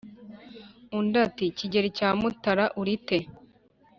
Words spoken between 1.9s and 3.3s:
cya Mutara urite,